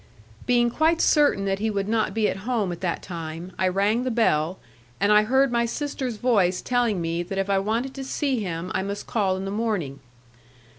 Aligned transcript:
Being 0.47 0.71
quite 0.71 0.99
certain 0.99 1.45
that 1.45 1.59
he 1.59 1.69
would 1.69 1.87
not 1.87 2.15
be 2.15 2.27
at 2.27 2.37
home 2.37 2.71
at 2.71 2.81
that 2.81 3.03
time, 3.03 3.51
I 3.59 3.67
rang 3.67 4.01
the 4.03 4.09
bell, 4.09 4.57
and 4.99 5.11
I 5.11 5.21
heard 5.21 5.51
my 5.51 5.67
sister's 5.67 6.17
voice 6.17 6.59
telling 6.63 6.99
me 6.99 7.21
that 7.21 7.37
if 7.37 7.51
I 7.51 7.59
wanted 7.59 7.93
to 7.93 8.03
see 8.03 8.39
him 8.39 8.71
I 8.73 8.81
must 8.81 9.05
call 9.05 9.37
in 9.37 9.45
the 9.45 9.51
morning. 9.51 9.99